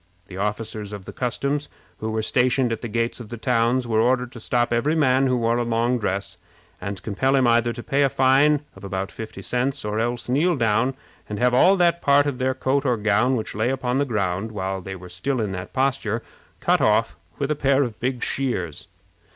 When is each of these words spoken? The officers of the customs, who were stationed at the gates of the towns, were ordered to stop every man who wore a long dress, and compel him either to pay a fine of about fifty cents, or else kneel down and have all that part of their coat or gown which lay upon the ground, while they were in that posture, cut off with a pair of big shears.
The 0.25 0.37
officers 0.37 0.93
of 0.93 1.05
the 1.05 1.13
customs, 1.13 1.69
who 1.99 2.09
were 2.09 2.23
stationed 2.23 2.71
at 2.71 2.81
the 2.81 2.87
gates 2.87 3.19
of 3.19 3.29
the 3.29 3.37
towns, 3.37 3.85
were 3.87 4.01
ordered 4.01 4.31
to 4.31 4.39
stop 4.39 4.73
every 4.73 4.95
man 4.95 5.27
who 5.27 5.37
wore 5.37 5.57
a 5.59 5.63
long 5.63 5.99
dress, 5.99 6.37
and 6.81 6.99
compel 7.03 7.35
him 7.35 7.45
either 7.45 7.71
to 7.71 7.83
pay 7.83 8.01
a 8.01 8.09
fine 8.09 8.61
of 8.75 8.83
about 8.83 9.11
fifty 9.11 9.43
cents, 9.43 9.85
or 9.85 9.99
else 9.99 10.27
kneel 10.27 10.55
down 10.55 10.95
and 11.29 11.37
have 11.37 11.53
all 11.53 11.77
that 11.77 12.01
part 12.01 12.25
of 12.25 12.39
their 12.39 12.55
coat 12.55 12.83
or 12.83 12.97
gown 12.97 13.35
which 13.35 13.53
lay 13.53 13.69
upon 13.69 13.99
the 13.99 14.05
ground, 14.05 14.51
while 14.51 14.81
they 14.81 14.95
were 14.95 15.11
in 15.23 15.51
that 15.51 15.71
posture, 15.71 16.23
cut 16.59 16.81
off 16.81 17.15
with 17.37 17.51
a 17.51 17.55
pair 17.55 17.83
of 17.83 17.99
big 17.99 18.23
shears. 18.23 18.87